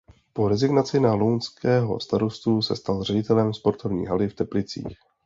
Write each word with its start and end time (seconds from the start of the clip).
Po 0.33 0.47
rezignaci 0.47 0.99
na 0.99 1.13
lounského 1.13 1.99
starostu 1.99 2.61
se 2.61 2.75
stal 2.75 3.03
ředitelem 3.03 3.53
Sportovní 3.53 4.05
haly 4.05 4.29
v 4.29 4.35
Teplicích. 4.35 4.97